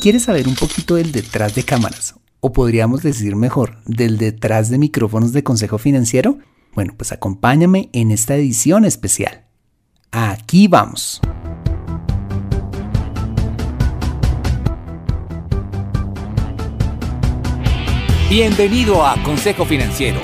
[0.00, 2.14] ¿Quieres saber un poquito del detrás de cámaras?
[2.40, 6.38] O podríamos decir mejor, del detrás de micrófonos de Consejo Financiero?
[6.72, 9.44] Bueno, pues acompáñame en esta edición especial.
[10.10, 11.20] Aquí vamos.
[18.30, 20.20] Bienvenido a Consejo Financiero,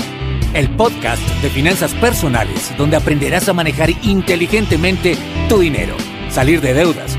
[0.54, 5.18] el podcast de finanzas personales donde aprenderás a manejar inteligentemente
[5.50, 5.94] tu dinero,
[6.30, 7.18] salir de deudas,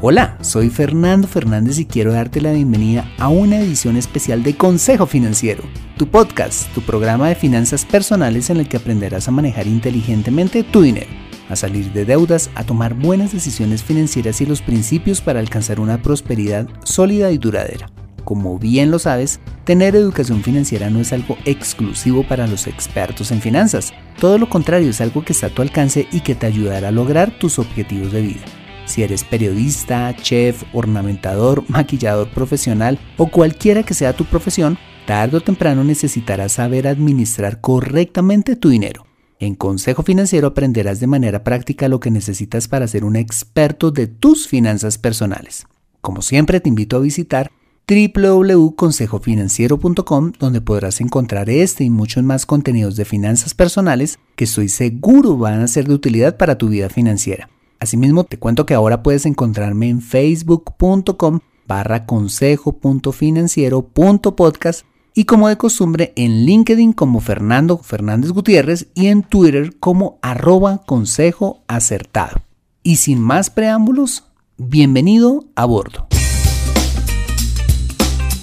[0.00, 5.06] Hola, soy Fernando Fernández y quiero darte la bienvenida a una edición especial de Consejo
[5.06, 5.64] Financiero,
[5.96, 10.82] tu podcast, tu programa de finanzas personales en el que aprenderás a manejar inteligentemente tu
[10.82, 11.08] dinero,
[11.48, 16.00] a salir de deudas, a tomar buenas decisiones financieras y los principios para alcanzar una
[16.00, 17.90] prosperidad sólida y duradera.
[18.22, 23.40] Como bien lo sabes, tener educación financiera no es algo exclusivo para los expertos en
[23.40, 23.92] finanzas.
[24.20, 26.92] Todo lo contrario, es algo que está a tu alcance y que te ayudará a
[26.92, 28.44] lograr tus objetivos de vida.
[28.88, 35.42] Si eres periodista, chef, ornamentador, maquillador profesional o cualquiera que sea tu profesión, tarde o
[35.42, 39.04] temprano necesitarás saber administrar correctamente tu dinero.
[39.38, 44.06] En Consejo Financiero aprenderás de manera práctica lo que necesitas para ser un experto de
[44.06, 45.66] tus finanzas personales.
[46.00, 47.50] Como siempre te invito a visitar
[47.86, 55.36] www.consejofinanciero.com donde podrás encontrar este y muchos más contenidos de finanzas personales que estoy seguro
[55.36, 57.50] van a ser de utilidad para tu vida financiera.
[57.80, 66.12] Asimismo, te cuento que ahora puedes encontrarme en facebook.com barra consejo.financiero.podcast y como de costumbre
[66.16, 72.40] en LinkedIn como Fernando Fernández Gutiérrez y en Twitter como arroba consejo acertado.
[72.82, 74.24] Y sin más preámbulos,
[74.56, 76.08] bienvenido a bordo.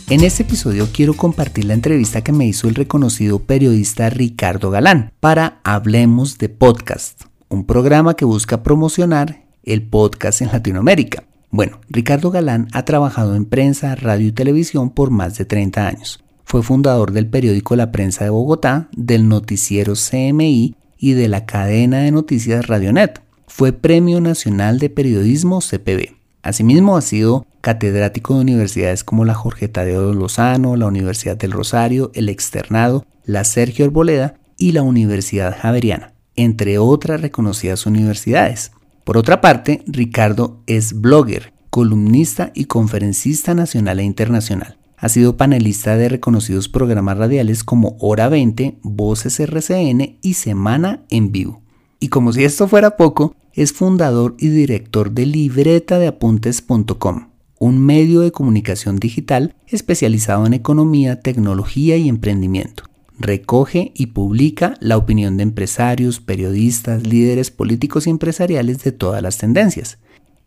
[0.09, 5.11] En este episodio quiero compartir la entrevista que me hizo el reconocido periodista Ricardo Galán
[5.19, 7.23] para Hablemos de Podcast,
[7.55, 11.23] un programa que busca promocionar el podcast en Latinoamérica.
[11.49, 16.23] Bueno, Ricardo Galán ha trabajado en prensa, radio y televisión por más de 30 años.
[16.43, 21.99] Fue fundador del periódico La Prensa de Bogotá, del noticiero CMI y de la cadena
[21.99, 23.21] de noticias Radionet.
[23.47, 26.13] Fue Premio Nacional de Periodismo CPB.
[26.43, 32.11] Asimismo ha sido catedrático de universidades como la Jorge Tadeo Lozano, la Universidad del Rosario,
[32.13, 38.71] el Externado, la Sergio Arboleda y la Universidad Javeriana, entre otras reconocidas universidades.
[39.03, 44.77] Por otra parte, Ricardo es blogger, columnista y conferencista nacional e internacional.
[44.97, 51.31] Ha sido panelista de reconocidos programas radiales como Hora 20, Voces RCN y Semana en
[51.31, 51.61] Vivo.
[51.99, 57.29] Y como si esto fuera poco, es fundador y director de libretadeapuntes.com,
[57.59, 62.83] un medio de comunicación digital especializado en economía, tecnología y emprendimiento.
[63.17, 69.37] Recoge y publica la opinión de empresarios, periodistas, líderes políticos y empresariales de todas las
[69.37, 69.99] tendencias.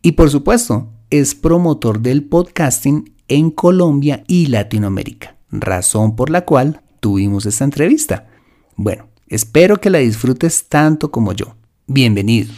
[0.03, 6.81] Y por supuesto, es promotor del podcasting en Colombia y Latinoamérica, razón por la cual
[6.99, 8.27] tuvimos esta entrevista.
[8.75, 11.55] Bueno, espero que la disfrutes tanto como yo.
[11.87, 12.53] Bienvenido.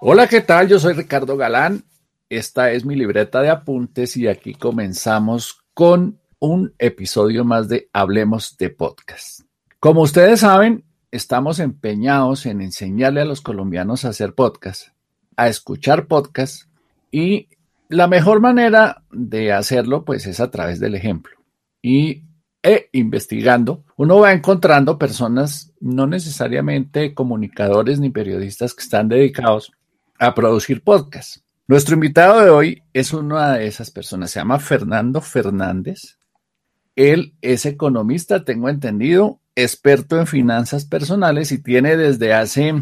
[0.00, 0.68] Hola, ¿qué tal?
[0.68, 1.84] Yo soy Ricardo Galán.
[2.28, 8.56] Esta es mi libreta de apuntes y aquí comenzamos con un episodio más de Hablemos
[8.56, 9.40] de Podcast.
[9.80, 14.88] Como ustedes saben, estamos empeñados en enseñarle a los colombianos a hacer podcast,
[15.36, 16.68] a escuchar podcast
[17.10, 17.48] y
[17.88, 21.36] la mejor manera de hacerlo pues es a través del ejemplo.
[21.82, 22.22] Y
[22.64, 29.70] e investigando, uno va encontrando personas no necesariamente comunicadores ni periodistas que están dedicados
[30.18, 31.44] a producir podcast.
[31.66, 36.16] Nuestro invitado de hoy es una de esas personas, se llama Fernando Fernández.
[36.96, 42.74] Él es economista, tengo entendido, experto en finanzas personales y tiene desde hace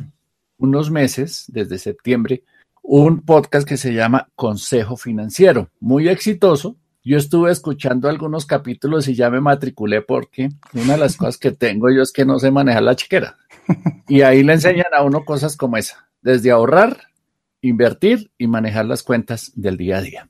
[0.59, 2.45] unos meses, desde septiembre,
[2.83, 6.77] un podcast que se llama Consejo Financiero, muy exitoso.
[7.05, 11.51] Yo estuve escuchando algunos capítulos y ya me matriculé porque una de las cosas que
[11.51, 13.39] tengo yo es que no sé manejar la chiquera.
[14.09, 17.13] Y ahí le enseñan a uno cosas como esa, desde ahorrar
[17.63, 20.29] invertir y manejar las cuentas del día a día.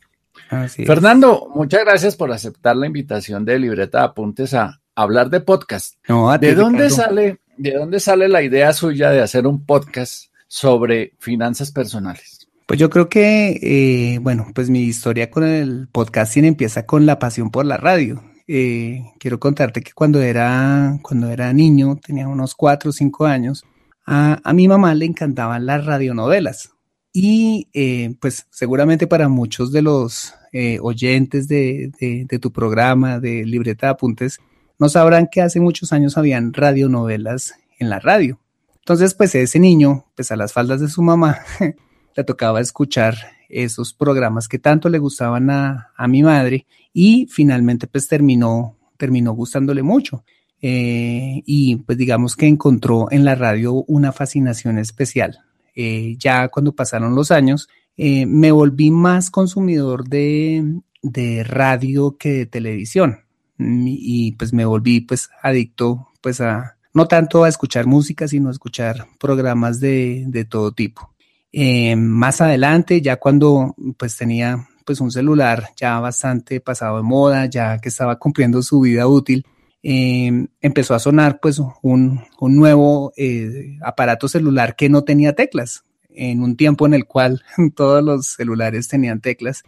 [0.86, 5.96] Fernando, muchas gracias por aceptar la invitación de Libreta de Apuntes a hablar de podcast.
[6.40, 11.72] ¿De dónde sale, de dónde sale la idea suya de hacer un podcast sobre finanzas
[11.72, 12.48] personales?
[12.66, 17.18] Pues yo creo que, eh, bueno, pues mi historia con el podcasting empieza con la
[17.18, 18.22] pasión por la radio.
[18.46, 23.64] Eh, quiero contarte que cuando era, cuando era niño, tenía unos cuatro o cinco años,
[24.04, 26.72] a, a mi mamá le encantaban las radionovelas.
[27.12, 33.44] Y eh, pues seguramente para muchos de los eh, oyentes de, de, tu programa de
[33.44, 34.40] Libreta de Apuntes,
[34.78, 38.40] no sabrán que hace muchos años habían radionovelas en la radio.
[38.76, 41.38] Entonces, pues ese niño, pues a las faldas de su mamá,
[42.16, 43.16] le tocaba escuchar
[43.48, 49.32] esos programas que tanto le gustaban a, a mi madre y finalmente pues terminó, terminó
[49.32, 50.24] gustándole mucho.
[50.60, 55.40] Eh, y pues digamos que encontró en la radio una fascinación especial.
[55.74, 62.30] Eh, ya cuando pasaron los años, eh, me volví más consumidor de, de, radio que
[62.30, 63.20] de televisión.
[63.58, 68.52] Y pues me volví pues adicto pues a no tanto a escuchar música sino a
[68.52, 71.12] escuchar programas de, de todo tipo.
[71.52, 77.46] Eh, más adelante ya cuando pues tenía pues un celular ya bastante pasado de moda
[77.46, 79.44] ya que estaba cumpliendo su vida útil
[79.82, 85.84] eh, empezó a sonar pues un, un nuevo eh, aparato celular que no tenía teclas
[86.14, 87.42] en un tiempo en el cual
[87.74, 89.62] todos los celulares tenían teclas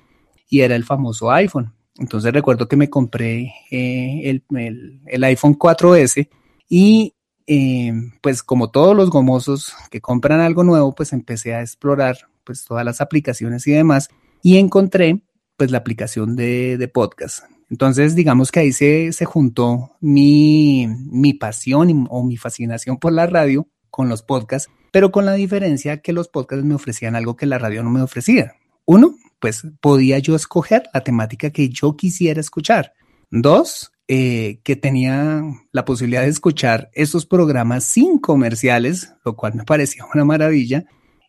[0.49, 1.75] y era el famoso iPhone.
[1.97, 6.29] Entonces recuerdo que me compré eh, el, el, el, iPhone 4S
[6.69, 7.15] y
[7.47, 12.65] eh, pues como todos los gomosos que compran algo nuevo, pues empecé a explorar pues
[12.65, 14.09] todas las aplicaciones y demás
[14.43, 15.23] y encontré
[15.57, 17.45] pues la aplicación de, de podcast.
[17.71, 23.27] Entonces digamos que ahí se, se juntó mi, mi pasión o mi fascinación por la
[23.27, 27.47] radio con los podcasts pero con la diferencia que los podcasts me ofrecían algo que
[27.47, 28.55] la radio no me ofrecía.
[28.85, 32.93] Uno, pues podía yo escoger la temática que yo quisiera escuchar.
[33.29, 39.65] Dos, eh, que tenía la posibilidad de escuchar esos programas sin comerciales, lo cual me
[39.65, 40.85] parecía una maravilla.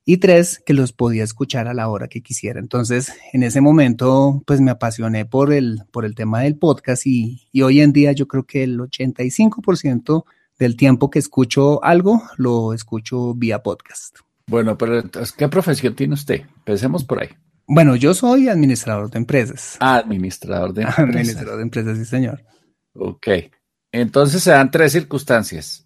[0.07, 2.59] Y tres, que los podía escuchar a la hora que quisiera.
[2.59, 7.47] Entonces, en ese momento, pues me apasioné por el, por el tema del podcast y,
[7.51, 10.25] y hoy en día yo creo que el 85%
[10.59, 14.19] del tiempo que escucho algo, lo escucho vía podcast.
[14.47, 16.43] Bueno, pero entonces, ¿qué profesión tiene usted?
[16.63, 17.29] Pensemos por ahí.
[17.67, 19.77] Bueno, yo soy administrador de empresas.
[19.79, 21.09] Administrador de empresas.
[21.09, 22.43] Administrador de empresas, sí, señor.
[22.93, 23.27] Ok.
[23.91, 25.83] Entonces se dan tres circunstancias.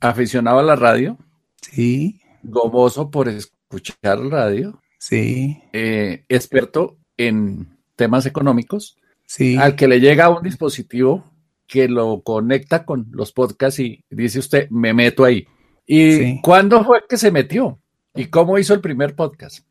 [0.00, 1.16] Aficionado a la radio.
[1.62, 2.20] Sí.
[2.44, 4.80] Gomoso por escuchar radio.
[4.98, 5.60] Sí.
[5.72, 8.96] Eh, experto en temas económicos.
[9.26, 9.56] Sí.
[9.56, 11.24] Al que le llega un dispositivo
[11.66, 15.46] que lo conecta con los podcasts y dice usted, me meto ahí.
[15.86, 16.40] ¿Y sí.
[16.42, 17.78] cuándo fue que se metió?
[18.14, 19.66] ¿Y cómo hizo el primer podcast?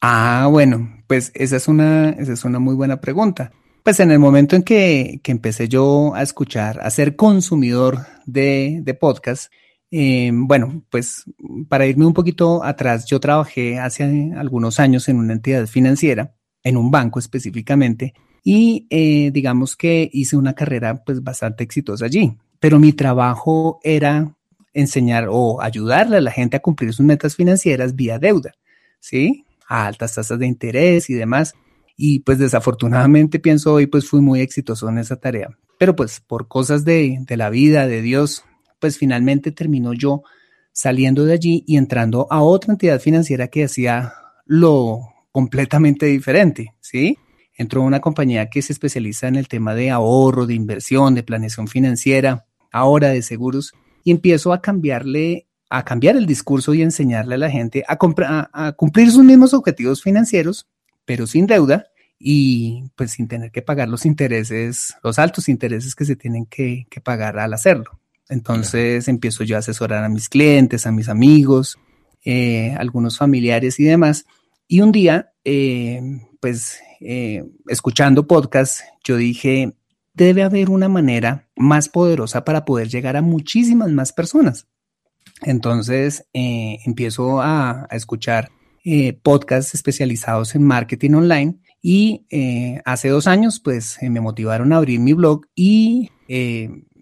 [0.00, 3.52] Ah, bueno, pues esa es una, esa es una muy buena pregunta.
[3.82, 8.80] Pues en el momento en que, que empecé yo a escuchar, a ser consumidor de,
[8.82, 9.52] de podcast,
[9.90, 11.24] eh, bueno, pues
[11.68, 16.76] para irme un poquito atrás, yo trabajé hace algunos años en una entidad financiera, en
[16.76, 22.78] un banco específicamente, y eh, digamos que hice una carrera pues bastante exitosa allí, pero
[22.78, 24.36] mi trabajo era
[24.72, 28.52] enseñar o ayudarle a la gente a cumplir sus metas financieras vía deuda,
[29.00, 29.44] ¿sí?
[29.68, 31.54] A altas tasas de interés y demás.
[31.96, 35.48] Y pues desafortunadamente pienso hoy pues fui muy exitoso en esa tarea.
[35.78, 38.44] Pero pues por cosas de, de la vida, de Dios,
[38.78, 40.22] pues finalmente terminó yo
[40.72, 44.12] saliendo de allí y entrando a otra entidad financiera que hacía
[44.44, 45.00] lo
[45.32, 47.18] completamente diferente, ¿sí?
[47.56, 51.68] entró una compañía que se especializa en el tema de ahorro, de inversión, de planeación
[51.68, 53.72] financiera, ahora de seguros,
[54.04, 57.96] y empiezo a cambiarle, a cambiar el discurso y enseñarle a la gente a,
[58.52, 60.68] a, cumplir sus mismos objetivos financieros,
[61.04, 61.86] pero sin deuda
[62.18, 66.86] y pues sin tener que pagar los intereses, los altos intereses que se tienen que
[67.02, 67.98] pagar al hacerlo.
[68.28, 71.78] Entonces empiezo yo a asesorar a mis clientes, a mis amigos,
[72.24, 74.26] eh, algunos familiares y demás.
[74.68, 76.00] Y un día, eh,
[76.40, 79.74] pues eh, escuchando podcast, yo dije,
[80.12, 84.66] debe haber una manera más poderosa para poder llegar a muchísimas más personas.
[85.42, 88.50] Entonces eh, empiezo a, a escuchar
[89.22, 92.24] podcasts especializados en marketing online y
[92.84, 96.12] hace dos años pues me motivaron a abrir mi blog y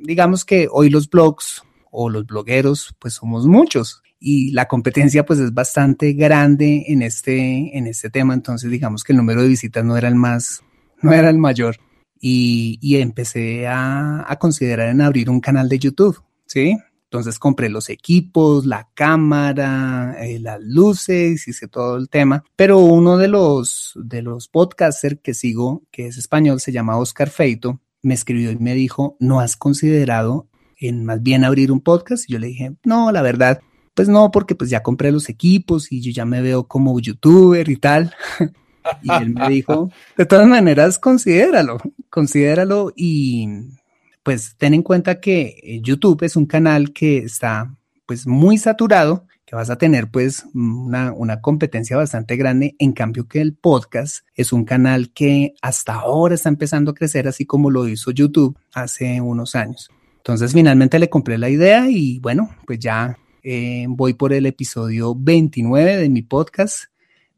[0.04, 5.38] digamos que hoy los blogs o los blogueros pues somos muchos y la competencia pues
[5.38, 9.84] es bastante grande en este, en este tema, entonces digamos que el número de visitas
[9.84, 10.62] no era el más,
[11.02, 11.76] no era el mayor
[12.20, 16.78] y, y empecé a, a, considerar en abrir un canal de YouTube, ¿sí?
[17.14, 23.18] Entonces compré los equipos, la cámara, eh, las luces, hice todo el tema, pero uno
[23.18, 28.14] de los, de los podcasters que sigo, que es español, se llama Oscar Feito, me
[28.14, 32.28] escribió y me dijo, ¿no has considerado en más bien abrir un podcast?
[32.28, 33.60] Y yo le dije, no, la verdad,
[33.94, 37.68] pues no, porque pues ya compré los equipos y yo ya me veo como youtuber
[37.68, 38.14] y tal.
[39.02, 41.78] y él me dijo, de todas maneras, considéralo,
[42.10, 43.48] considéralo y
[44.22, 47.74] pues ten en cuenta que YouTube es un canal que está
[48.06, 53.28] pues muy saturado, que vas a tener pues una, una, competencia bastante grande, en cambio
[53.28, 57.70] que el podcast es un canal que hasta ahora está empezando a crecer así como
[57.70, 59.90] lo hizo YouTube hace unos años.
[60.16, 65.14] Entonces finalmente le compré la idea y bueno, pues ya eh, voy por el episodio
[65.14, 66.84] 29 de mi podcast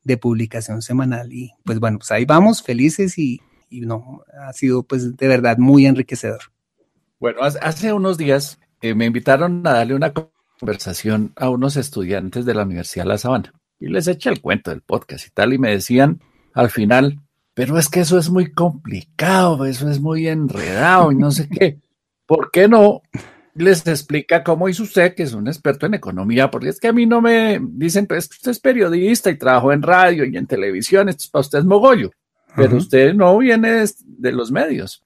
[0.05, 4.85] de publicación semanal y pues bueno, pues ahí vamos, felices y, y no, ha sido
[4.85, 6.43] pues de verdad muy enriquecedor.
[7.19, 10.13] Bueno, hace unos días eh, me invitaron a darle una
[10.59, 14.71] conversación a unos estudiantes de la Universidad de La Sabana y les eché el cuento
[14.71, 16.21] del podcast y tal y me decían
[16.55, 17.21] al final,
[17.55, 21.79] pero es que eso es muy complicado, eso es muy enredado y no sé qué.
[22.27, 23.03] ¿Por qué no
[23.55, 26.51] les explica cómo hizo usted, que es un experto en economía?
[26.51, 29.83] Porque es que a mí no me dicen, pues usted es periodista y trabajó en
[29.83, 32.11] radio y en televisión, esto para usted es mogollo
[32.57, 35.05] pero usted no viene de, los medios.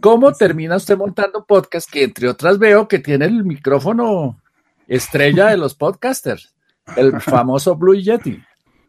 [0.00, 4.40] ¿Cómo termina usted montando podcast que entre otras veo que tiene el micrófono
[4.86, 6.54] estrella de los podcasters,
[6.96, 8.42] el famoso Blue Yeti?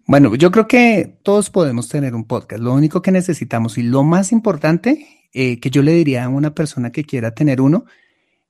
[0.05, 2.61] Bueno, yo creo que todos podemos tener un podcast.
[2.61, 6.55] Lo único que necesitamos y lo más importante eh, que yo le diría a una
[6.55, 7.85] persona que quiera tener uno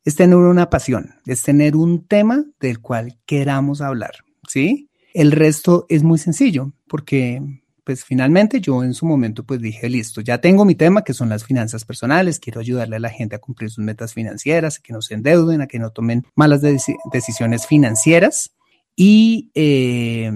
[0.06, 4.12] es tener una pasión, es tener un tema del cual queramos hablar,
[4.48, 4.90] ¿sí?
[5.14, 7.42] El resto es muy sencillo porque
[7.88, 11.30] pues finalmente yo en su momento pues dije, listo, ya tengo mi tema que son
[11.30, 14.92] las finanzas personales, quiero ayudarle a la gente a cumplir sus metas financieras, a que
[14.92, 18.54] no se endeuden, a que no tomen malas decisiones financieras.
[18.94, 20.30] Y eh,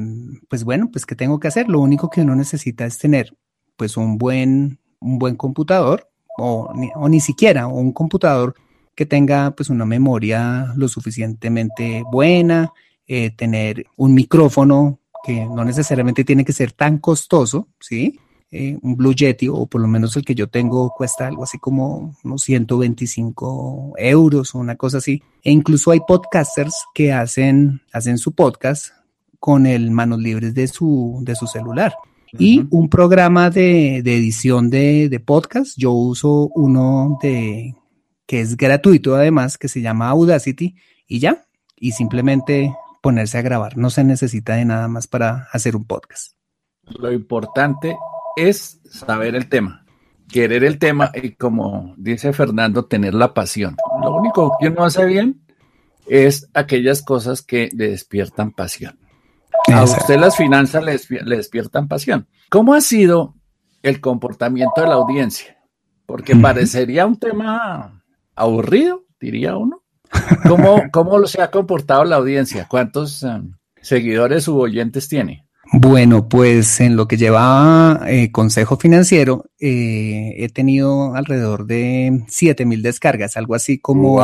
[0.48, 1.68] pues bueno, pues ¿qué tengo que hacer?
[1.68, 3.36] Lo único que uno necesita es tener
[3.76, 8.56] pues un buen, un buen computador o ni, o ni siquiera un computador
[8.96, 12.72] que tenga pues una memoria lo suficientemente buena,
[13.08, 18.20] eh, tener un micrófono que no necesariamente tiene que ser tan costoso, ¿sí?
[18.54, 21.58] Eh, un Blue Yeti, o por lo menos el que yo tengo, cuesta algo así
[21.58, 25.24] como unos 125 euros o una cosa así.
[25.42, 28.88] E incluso hay podcasters que hacen, hacen su podcast
[29.40, 31.96] con el manos libres de su, de su celular.
[32.38, 37.76] Y un programa de, de edición de, de, podcast, yo uso uno de
[38.26, 40.76] que es gratuito además, que se llama Audacity,
[41.08, 43.78] y ya, y simplemente ponerse a grabar.
[43.78, 46.34] No se necesita de nada más para hacer un podcast.
[46.84, 47.98] Lo importante
[48.36, 49.86] es saber el tema,
[50.30, 53.76] querer el tema y como dice Fernando, tener la pasión.
[54.02, 55.42] Lo único que uno hace bien
[56.08, 59.00] es aquellas cosas que le despiertan pasión.
[59.74, 62.28] A usted las finanzas le, despiertan pasión.
[62.50, 63.36] ¿Cómo ha sido
[63.84, 65.58] el comportamiento de la audiencia?
[66.06, 68.04] Porque parecería un tema
[68.36, 69.81] aburrido, diría uno,
[70.48, 72.68] ¿Cómo, cómo se ha comportado la audiencia?
[72.70, 75.46] ¿Cuántos um, seguidores u oyentes tiene?
[75.74, 82.66] Bueno, pues en lo que lleva eh, Consejo Financiero, eh, he tenido alrededor de 7
[82.66, 84.20] mil descargas, algo así como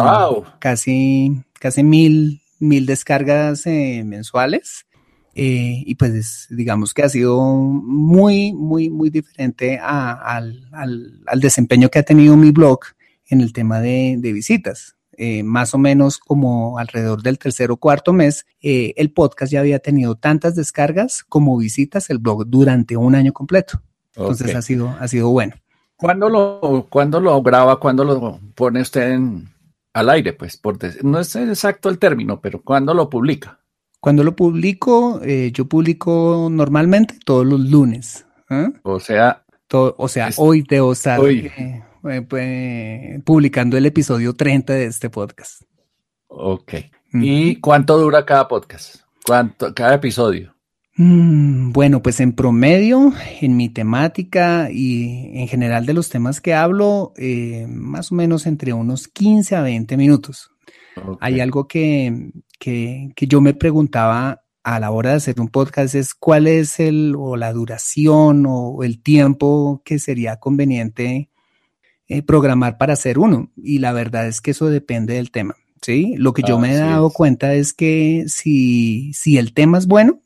[0.60, 4.86] casi, casi mil, mil descargas eh, mensuales.
[5.34, 12.03] y pues digamos que ha sido muy, muy, muy diferente al, al, desempeño que ha
[12.03, 12.79] tenido mi blog
[13.27, 14.97] en el tema de, de visitas.
[15.19, 19.62] Eh, más o menos como alrededor del tercer o cuarto mes, eh, el podcast ya
[19.62, 23.81] había tenido tantas descargas como visitas el blog durante un año completo.
[24.15, 25.55] Entonces ha, sido, ha sido bueno.
[25.95, 29.50] ¿Cuándo lo, cuando lo graba, cuándo lo pone usted en,
[29.93, 30.33] al aire?
[30.33, 33.59] Pues por, no es exacto el término, pero ¿cuándo lo publica?
[34.00, 38.25] Cuando lo publico, eh, yo publico normalmente todos los lunes.
[38.83, 41.51] O sea, o sea, hoy debo estar hoy.
[41.57, 45.63] Eh, pues, publicando el episodio 30 de este podcast.
[46.27, 46.74] Ok.
[47.13, 48.98] ¿Y cuánto dura cada podcast?
[49.25, 50.56] ¿Cuánto, cada episodio?
[50.96, 56.54] Mm, bueno, pues en promedio, en mi temática y en general de los temas que
[56.54, 60.51] hablo, eh, más o menos entre unos 15 a 20 minutos.
[61.20, 65.94] Hay algo que, que, que, yo me preguntaba a la hora de hacer un podcast
[65.94, 71.30] es cuál es el o la duración o el tiempo que sería conveniente
[72.07, 73.51] eh, programar para hacer uno.
[73.55, 75.55] Y la verdad es que eso depende del tema.
[75.81, 76.15] ¿sí?
[76.17, 80.21] Lo que yo me he dado cuenta es que si, si el tema es bueno,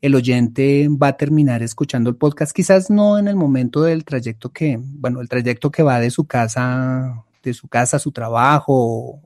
[0.00, 4.50] el oyente va a terminar escuchando el podcast, quizás no en el momento del trayecto
[4.50, 8.72] que, bueno, el trayecto que va de su casa, de su casa a su trabajo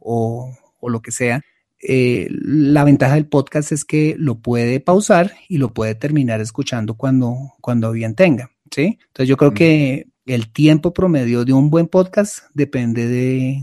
[0.01, 1.41] o, o, lo que sea.
[1.83, 6.95] Eh, la ventaja del podcast es que lo puede pausar y lo puede terminar escuchando
[6.95, 8.99] cuando, cuando bien tenga, ¿sí?
[9.09, 13.63] Entonces yo creo que el tiempo promedio de un buen podcast depende de,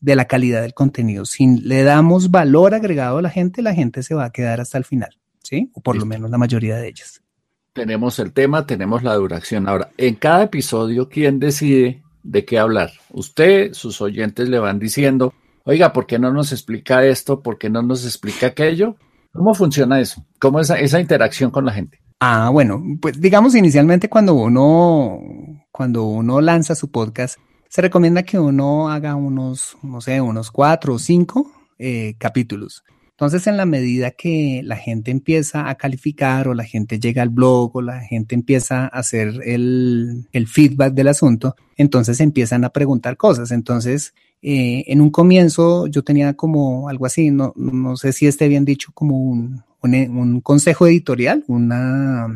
[0.00, 1.24] de la calidad del contenido.
[1.24, 4.78] Si le damos valor agregado a la gente, la gente se va a quedar hasta
[4.78, 5.70] el final, ¿sí?
[5.74, 7.20] O por lo menos la mayoría de ellas.
[7.72, 9.68] Tenemos el tema, tenemos la duración.
[9.68, 12.92] Ahora, en cada episodio, ¿quién decide de qué hablar?
[13.10, 17.42] Usted, sus oyentes le van diciendo, oiga, ¿por qué no nos explica esto?
[17.42, 18.94] ¿Por qué no nos explica aquello?
[19.32, 20.24] ¿Cómo funciona eso?
[20.38, 22.00] ¿Cómo es esa, esa interacción con la gente?
[22.20, 25.20] Ah, bueno, pues digamos inicialmente cuando uno,
[25.74, 27.36] cuando uno lanza su podcast,
[27.68, 31.50] se recomienda que uno haga unos, no sé, unos cuatro o cinco
[31.80, 32.84] eh, capítulos.
[33.10, 37.30] Entonces, en la medida que la gente empieza a calificar o la gente llega al
[37.30, 42.70] blog o la gente empieza a hacer el, el feedback del asunto, entonces empiezan a
[42.70, 43.50] preguntar cosas.
[43.50, 48.46] Entonces, eh, en un comienzo yo tenía como algo así, no, no sé si esté
[48.46, 52.28] bien dicho, como un, un, un consejo editorial, una,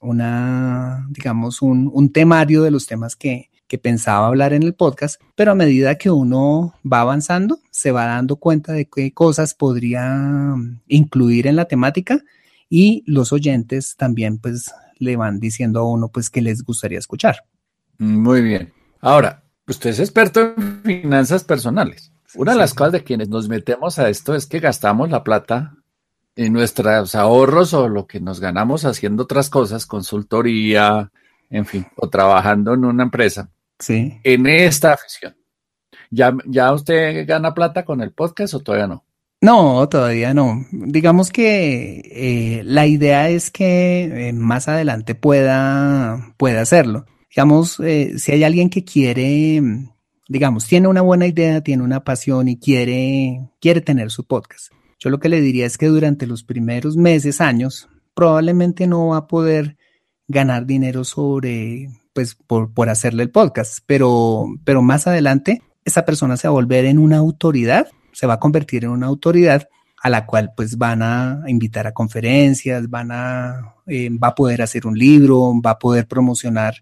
[0.00, 5.20] una digamos, un, un temario de los temas que, que pensaba hablar en el podcast,
[5.36, 10.12] pero a medida que uno va avanzando, se va dando cuenta de qué cosas podría
[10.12, 12.20] mm, incluir en la temática
[12.68, 17.44] y los oyentes también pues le van diciendo a uno pues que les gustaría escuchar.
[17.98, 18.72] Muy bien.
[19.00, 22.12] Ahora, usted es experto en finanzas personales.
[22.34, 25.76] Una de las cosas de quienes nos metemos a esto es que gastamos la plata
[26.36, 31.10] en nuestros ahorros o lo que nos ganamos haciendo otras cosas, consultoría,
[31.50, 34.18] en fin, o trabajando en una empresa Sí.
[34.24, 35.36] en esta afición.
[36.10, 39.04] ¿Ya, ¿Ya usted gana plata con el podcast o todavía no?
[39.42, 40.66] No, todavía no.
[40.70, 47.06] Digamos que eh, la idea es que eh, más adelante pueda, pueda hacerlo.
[47.30, 49.62] Digamos, eh, si hay alguien que quiere,
[50.28, 54.72] digamos, tiene una buena idea, tiene una pasión y quiere, quiere tener su podcast.
[55.00, 59.16] Yo lo que le diría es que durante los primeros meses, años, probablemente no va
[59.16, 59.78] a poder
[60.28, 66.36] ganar dinero sobre pues por, por hacerle el podcast, pero, pero más adelante esa persona
[66.36, 69.68] se va a volver en una autoridad, se va a convertir en una autoridad
[70.02, 74.60] a la cual pues van a invitar a conferencias, van a, eh, va a poder
[74.60, 76.74] hacer un libro, va a poder promocionar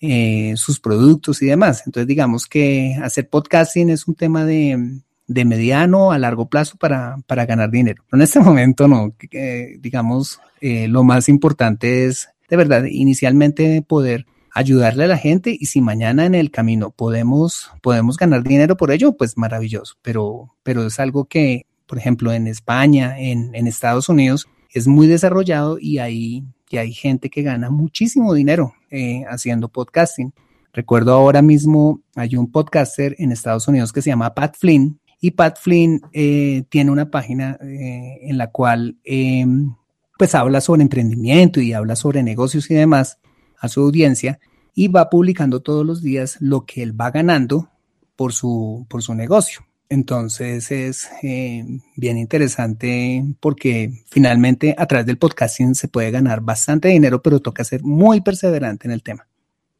[0.00, 1.82] eh, sus productos y demás.
[1.86, 7.16] Entonces digamos que hacer podcasting es un tema de, de mediano a largo plazo para,
[7.26, 8.04] para ganar dinero.
[8.12, 14.26] En este momento no, eh, digamos, eh, lo más importante es de verdad inicialmente poder
[14.52, 18.92] ayudarle a la gente y si mañana en el camino podemos, podemos ganar dinero por
[18.92, 24.08] ello, pues maravilloso, pero, pero es algo que, por ejemplo, en España, en, en Estados
[24.08, 29.68] Unidos, es muy desarrollado y hay, y hay gente que gana muchísimo dinero eh, haciendo
[29.68, 30.32] podcasting.
[30.72, 35.30] Recuerdo ahora mismo, hay un podcaster en Estados Unidos que se llama Pat Flynn y
[35.30, 39.46] Pat Flynn eh, tiene una página eh, en la cual eh,
[40.18, 43.20] pues habla sobre emprendimiento y habla sobre negocios y demás
[43.58, 44.38] a su audiencia
[44.74, 47.70] y va publicando todos los días lo que él va ganando
[48.16, 49.64] por su, por su negocio.
[49.88, 51.64] Entonces es eh,
[51.96, 57.64] bien interesante porque finalmente a través del podcasting se puede ganar bastante dinero, pero toca
[57.64, 59.26] ser muy perseverante en el tema.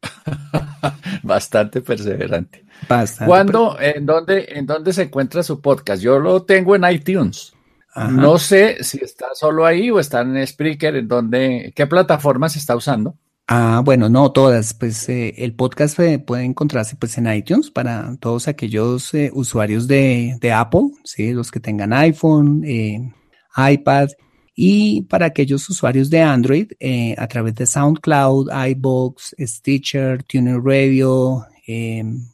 [1.23, 2.65] Bastante perseverante.
[2.89, 6.03] Bastante ¿Cuándo, en dónde, en dónde se encuentra su podcast?
[6.03, 7.53] Yo lo tengo en iTunes.
[7.95, 8.11] Ajá.
[8.11, 12.59] No sé si está solo ahí o está en Spreaker, en dónde, qué plataforma se
[12.59, 13.17] está usando.
[13.47, 14.75] Ah, bueno, no todas.
[14.75, 19.87] Pues eh, el podcast eh, puede encontrarse pues en iTunes para todos aquellos eh, usuarios
[19.87, 23.13] de, de, Apple, sí, los que tengan iPhone, eh,
[23.57, 24.09] iPad
[24.55, 31.45] y para aquellos usuarios de Android eh, a través de SoundCloud, iBox, Stitcher, TuneIn Radio.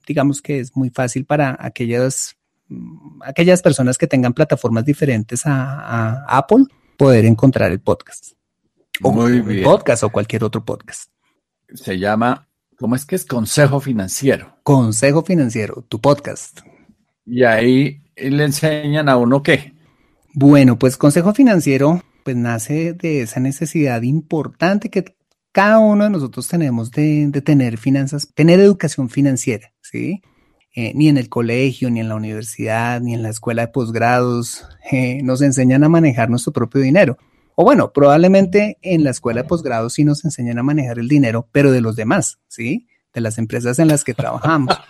[0.06, 2.36] digamos que es muy fácil para aquellas
[2.68, 6.64] mm, aquellas personas que tengan plataformas diferentes a, a Apple
[6.96, 8.32] poder encontrar el podcast.
[9.02, 9.64] O Muy bien.
[9.64, 11.10] podcast o cualquier otro podcast.
[11.72, 13.24] Se llama, ¿cómo es que es?
[13.24, 14.58] Consejo Financiero.
[14.62, 16.60] Consejo Financiero, tu podcast.
[17.24, 19.72] Y ahí le enseñan a uno qué.
[20.34, 25.16] Bueno, pues Consejo Financiero pues nace de esa necesidad importante que
[25.50, 30.22] cada uno de nosotros tenemos de, de tener finanzas, tener educación financiera, ¿sí?
[30.72, 34.64] Eh, ni en el colegio, ni en la universidad, ni en la escuela de posgrados
[34.92, 37.18] eh, nos enseñan a manejar nuestro propio dinero.
[37.56, 41.48] O bueno, probablemente en la escuela de posgrado sí nos enseñan a manejar el dinero,
[41.50, 42.86] pero de los demás, ¿sí?
[43.12, 44.76] De las empresas en las que trabajamos.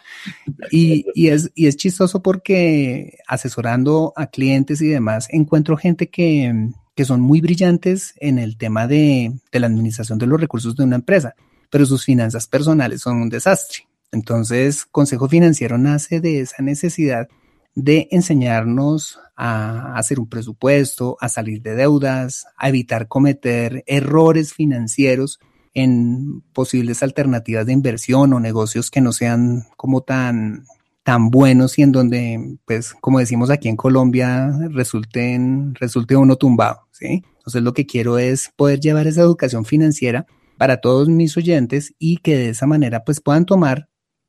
[0.70, 6.68] Y, y, es, y es chistoso porque asesorando a clientes y demás, encuentro gente que,
[7.00, 10.96] que son muy brillantes en el tema de, la administración de los recursos de una
[10.96, 11.34] empresa,
[11.70, 13.88] pero sus finanzas personales son un desastre.
[14.12, 17.26] Entonces, Consejo Financiero nace de esa necesidad
[17.74, 25.40] de enseñarnos a hacer un presupuesto, a salir de deudas, a evitar cometer errores financieros
[25.72, 30.66] en posibles alternativas de inversión o negocios que no sean como tan,
[31.02, 36.86] tan buenos y en donde, pues, como decimos aquí en Colombia, resulten, resulte uno tumbado,
[36.92, 37.24] ¿sí?
[37.38, 40.26] Entonces lo que quiero es poder llevar esa educación financiera
[40.58, 43.88] para todos mis oyentes y que de esa manera pues puedan tomar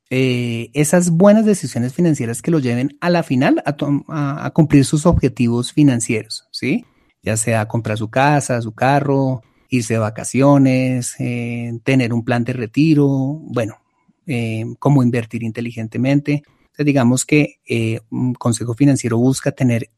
[0.09, 5.71] eh, esas buenas decisiones financieras que lo lleven a la final a, cumplir sus objetivos
[5.71, 6.85] financieros, ¿sí?
[7.23, 12.53] Ya sea comprar su casa, su carro, irse de vacaciones, eh, tener un plan de
[12.53, 13.77] retiro, bueno,
[14.25, 16.43] eh, cómo invertir inteligentemente.
[16.77, 17.59] Digamos que
[18.09, 19.89] un consejo financiero busca tener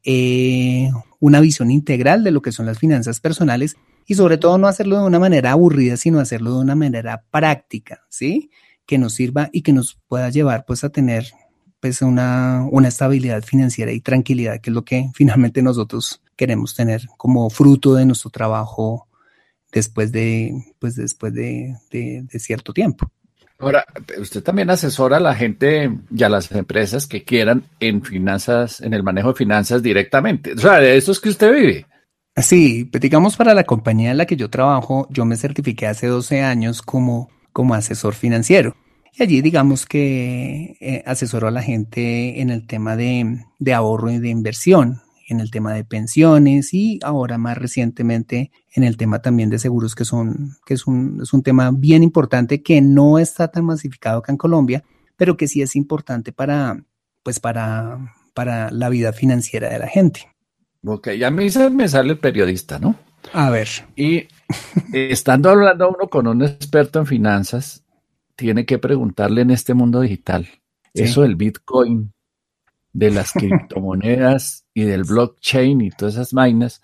[1.19, 4.99] una visión integral de lo que son las finanzas personales y sobre todo no hacerlo
[4.99, 8.49] de una manera aburrida, sino hacerlo de una manera práctica, ¿sí?
[8.85, 11.31] Que nos sirva y que nos pueda llevar pues a tener
[11.79, 17.07] pues una, una estabilidad financiera y tranquilidad, que es lo que finalmente nosotros queremos tener
[17.17, 19.07] como fruto de nuestro trabajo
[19.71, 23.11] después de, pues después de, de cierto tiempo.
[23.63, 23.85] Ahora,
[24.19, 28.93] usted también asesora a la gente y a las empresas que quieran en finanzas, en
[28.93, 30.51] el manejo de finanzas directamente.
[30.51, 31.85] O sea, de eso es que usted vive.
[32.35, 36.07] Sí, pues digamos para la compañía en la que yo trabajo, yo me certifiqué hace
[36.07, 38.75] 12 años como, como asesor financiero.
[39.13, 44.11] Y allí digamos que eh, asesoro a la gente en el tema de, de ahorro
[44.11, 49.21] y de inversión, en el tema de pensiones y ahora más recientemente en el tema
[49.21, 53.19] también de seguros, que, son, que es, un, es un tema bien importante que no
[53.19, 54.83] está tan masificado acá en Colombia,
[55.15, 56.83] pero que sí es importante para,
[57.23, 60.27] pues para, para la vida financiera de la gente.
[60.85, 62.95] Ok, ya me, me sale el periodista, ¿no?
[63.31, 63.69] A ver.
[63.95, 64.27] Y
[64.91, 67.83] estando hablando uno con un experto en finanzas,
[68.35, 70.47] tiene que preguntarle en este mundo digital,
[70.93, 72.13] eso del Bitcoin,
[72.93, 76.81] de las criptomonedas y del blockchain y todas esas vainas,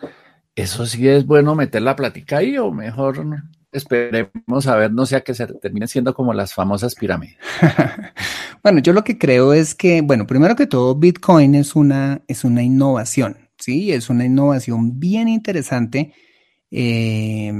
[0.56, 3.26] ¿eso sí es bueno meter la plática ahí o mejor
[3.72, 7.38] esperemos a ver, no sea que se termine siendo como las famosas pirámides?
[8.63, 12.43] bueno, yo lo que creo es que, bueno, primero que todo, Bitcoin es una, es
[12.43, 13.38] una innovación.
[13.60, 13.91] ¿sí?
[13.91, 16.13] Es una innovación bien interesante
[16.72, 17.54] eh,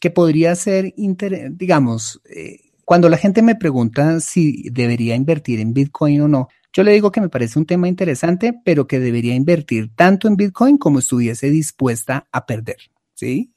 [0.00, 6.20] que podría ser, digamos, eh, cuando la gente me pregunta si debería invertir en Bitcoin
[6.22, 9.90] o no, yo le digo que me parece un tema interesante, pero que debería invertir
[9.94, 12.76] tanto en Bitcoin como estuviese dispuesta a perder,
[13.14, 13.52] ¿sí?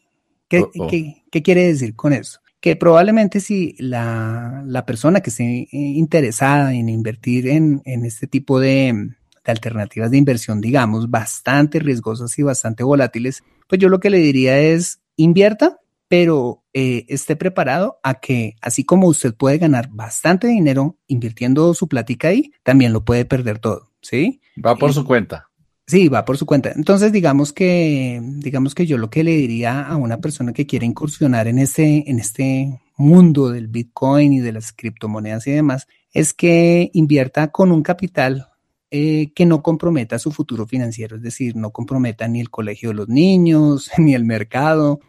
[0.48, 0.90] ¿Qué, oh, oh.
[0.90, 2.40] quiere decir con eso?
[2.62, 9.12] Que probablemente si la, persona que esté eh, interesada en invertir en este tipo de,
[9.52, 14.60] alternativas de inversión, digamos, bastante riesgosas y bastante volátiles, pues yo lo que le diría
[14.60, 20.98] es invierta, pero eh, esté preparado a que así como usted puede ganar bastante dinero
[21.08, 24.42] invirtiendo su plática ahí, también lo puede perder todo, ¿sí?
[24.64, 25.50] Va por su cuenta.
[25.86, 26.74] Sí, va por su cuenta.
[26.76, 30.86] Entonces, digamos que, digamos que yo lo que le diría a una persona que quiere
[30.86, 36.34] incursionar en este, en este mundo del Bitcoin y de las criptomonedas y demás, es
[36.34, 38.50] que invierta con un capital
[38.92, 42.96] eh, que no comprometa su futuro financiero, es decir, no comprometa ni el colegio de
[42.96, 45.00] los niños, ni el mercado,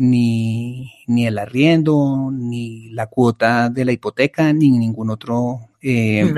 [0.00, 5.68] ni, ni el arriendo, ni la cuota de la hipoteca, ni ningún otro.
[5.82, 6.32] Eh,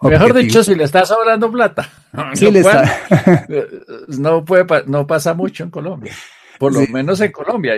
[0.00, 1.88] mejor dicho, si le estás sobrando plata.
[2.34, 3.06] Sí no, le está.
[4.18, 6.12] no, puede, no pasa mucho en Colombia.
[6.58, 7.74] Por lo menos en Colombia.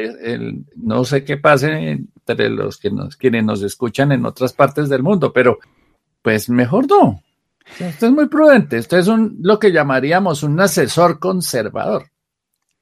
[0.76, 5.04] no sé qué pase entre los que nos, quienes nos escuchan en otras partes del
[5.04, 5.58] mundo, pero
[6.20, 7.22] pues mejor no.
[7.70, 8.78] Usted es muy prudente.
[8.78, 12.06] Usted es un, lo que llamaríamos un asesor conservador.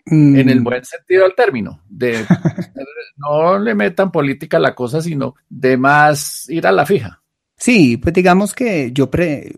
[0.07, 0.65] En el mm.
[0.65, 1.83] buen sentido del término.
[1.89, 2.25] De,
[3.17, 7.23] no le metan política a la cosa, sino de más ir a la fija.
[7.57, 9.09] Sí, pues digamos que yo,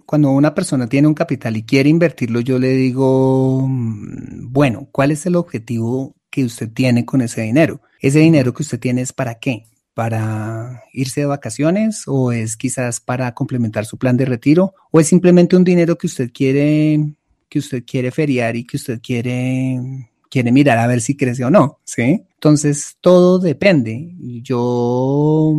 [0.05, 5.11] cuando una persona tiene un capital y quiere invertirlo, yo le digo, mm, bueno, ¿cuál
[5.11, 7.81] es el objetivo que usted tiene con ese dinero?
[8.01, 9.65] Ese dinero que usted tiene es para qué?
[9.95, 15.07] para irse de vacaciones o es quizás para complementar su plan de retiro o es
[15.07, 17.15] simplemente un dinero que usted quiere
[17.49, 21.51] que usted quiere feriar y que usted quiere quiere mirar a ver si crece o
[21.51, 22.25] no, ¿sí?
[22.35, 24.17] Entonces todo depende.
[24.43, 25.55] Yo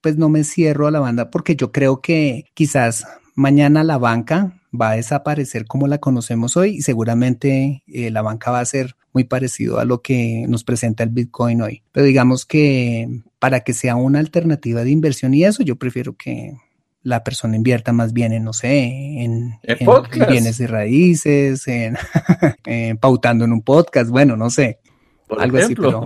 [0.00, 4.62] pues no me cierro a la banda porque yo creo que quizás mañana la banca
[4.72, 8.96] va a desaparecer como la conocemos hoy y seguramente eh, la banca va a ser
[9.12, 11.82] muy parecido a lo que nos presenta el Bitcoin hoy.
[11.92, 16.54] Pero digamos que para que sea una alternativa de inversión y eso, yo prefiero que
[17.04, 18.82] la persona invierta más bien en, no sé,
[19.22, 19.60] en,
[20.28, 21.64] bienes y raíces,
[22.66, 24.80] en, pautando en un podcast, bueno, no sé.
[25.38, 26.04] algo así, pero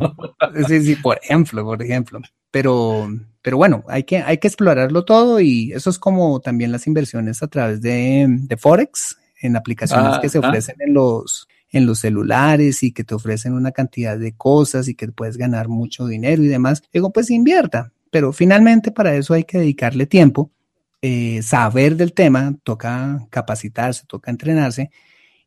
[0.67, 2.21] sí, sí, por ejemplo, por ejemplo.
[2.51, 3.09] Pero,
[3.43, 7.43] pero bueno, hay que, hay que explorarlo todo y eso es como también las inversiones
[7.43, 12.83] a través de, de Forex, en aplicaciones que se ofrecen en los, en los celulares
[12.83, 16.49] y que te ofrecen una cantidad de cosas y que puedes ganar mucho dinero y
[16.49, 20.51] demás, digo, pues invierta, pero finalmente para eso hay que dedicarle tiempo
[21.03, 24.91] eh, saber del tema, toca capacitarse, toca entrenarse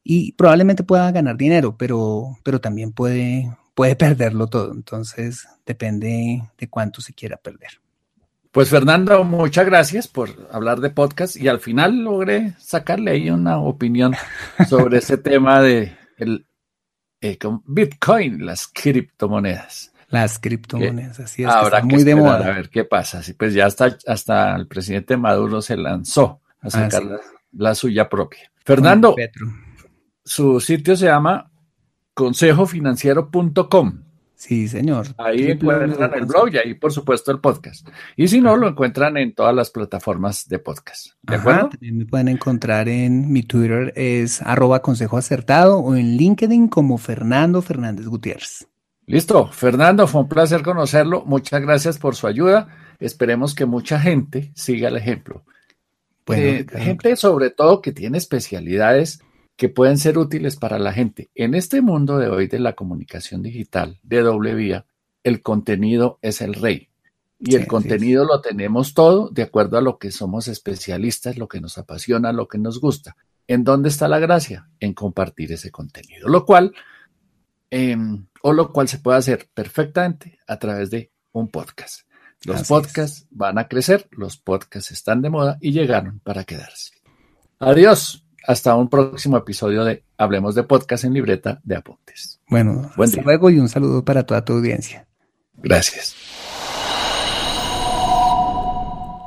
[0.03, 4.71] y probablemente pueda ganar dinero, pero, pero también puede, puede perderlo todo.
[4.73, 7.81] Entonces depende de cuánto se quiera perder.
[8.51, 13.59] Pues Fernando, muchas gracias por hablar de podcast y al final logré sacarle ahí una
[13.59, 14.13] opinión
[14.67, 16.45] sobre ese tema de el
[17.21, 19.90] eh, Bitcoin, las criptomonedas.
[20.12, 21.50] Las criptomonedas, así es.
[21.50, 22.45] Habrá muy de moda.
[22.45, 23.24] A ver qué pasa.
[23.24, 27.04] Sí, pues ya hasta, hasta el presidente Maduro se lanzó a ah, sacar
[27.54, 28.52] la, suya propia.
[28.63, 29.15] Fernando,
[30.24, 31.50] su sitio se llama
[32.13, 34.04] consejofinanciero.com.
[34.41, 35.06] Sí, señor.
[35.19, 37.88] Ahí encuentran el blog y ahí, por supuesto, el podcast.
[38.17, 41.12] Y si no, lo encuentran en todas las plataformas de podcast.
[41.21, 41.69] ¿De acuerdo?
[41.69, 46.97] También me pueden encontrar en mi Twitter, es arroba consejo acertado, o en LinkedIn como
[46.97, 48.67] Fernando Fernández Gutiérrez.
[49.12, 51.24] Listo, Fernando, fue un placer conocerlo.
[51.26, 52.69] Muchas gracias por su ayuda.
[53.00, 55.43] Esperemos que mucha gente siga el ejemplo.
[56.26, 59.21] Bueno, eh, gente sobre todo que tiene especialidades
[59.58, 61.30] que pueden ser útiles para la gente.
[61.36, 64.86] En este mundo de hoy de la comunicación digital de doble vía,
[65.24, 66.88] el contenido es el rey.
[67.38, 71.60] Y el contenido lo tenemos todo de acuerdo a lo que somos especialistas, lo que
[71.60, 73.17] nos apasiona, lo que nos gusta.
[73.47, 74.69] ¿En dónde está la gracia?
[74.80, 76.74] En compartir ese contenido, lo cual,
[77.71, 82.01] em, o lo cual se puede hacer perfectamente a través de un podcast.
[82.43, 86.93] Los podcasts van a crecer, los podcasts están de moda y llegaron para quedarse.
[87.60, 92.39] Adiós hasta un próximo episodio de Hablemos de Podcast en Libreta de Apuntes.
[92.49, 95.08] Bueno, hasta luego y un saludo para toda tu audiencia.
[95.58, 96.15] Gracias.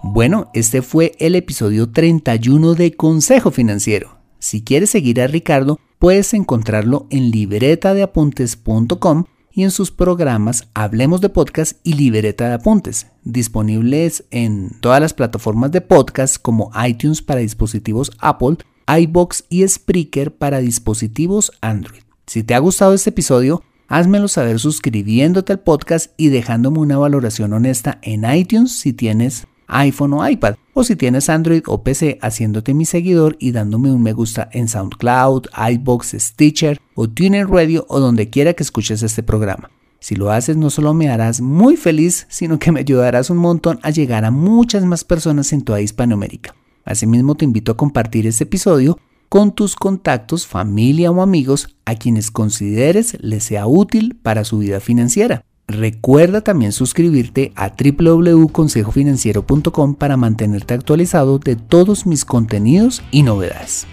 [0.02, 4.18] Bueno, este fue el episodio 31 de Consejo Financiero.
[4.38, 11.30] Si quieres seguir a Ricardo, puedes encontrarlo en libretadeapuntes.com y en sus programas Hablemos de
[11.30, 17.40] Podcast y Libreta de Apuntes, disponibles en todas las plataformas de podcast como iTunes para
[17.40, 22.02] dispositivos Apple, iBox y Spreaker para dispositivos Android.
[22.26, 27.54] Si te ha gustado este episodio, házmelo saber suscribiéndote al podcast y dejándome una valoración
[27.54, 32.74] honesta en iTunes si tienes iPhone o iPad, o si tienes Android o PC haciéndote
[32.74, 38.00] mi seguidor y dándome un me gusta en SoundCloud, iBox, Stitcher o TuneIn Radio o
[38.00, 39.70] donde quiera que escuches este programa.
[40.00, 43.78] Si lo haces no solo me harás muy feliz, sino que me ayudarás un montón
[43.82, 46.54] a llegar a muchas más personas en toda Hispanoamérica.
[46.84, 48.98] Asimismo, te invito a compartir este episodio
[49.30, 54.80] con tus contactos, familia o amigos a quienes consideres les sea útil para su vida
[54.80, 55.44] financiera.
[55.66, 63.86] Recuerda también suscribirte a www.consejofinanciero.com para mantenerte actualizado de todos mis contenidos y novedades.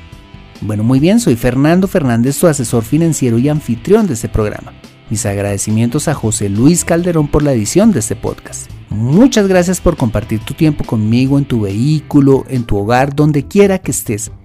[0.59, 4.73] Bueno, muy bien, soy Fernando Fernández, tu asesor financiero y anfitrión de este programa.
[5.09, 8.69] Mis agradecimientos a José Luis Calderón por la edición de este podcast.
[8.89, 13.79] Muchas gracias por compartir tu tiempo conmigo en tu vehículo, en tu hogar, donde quiera
[13.79, 14.31] que estés.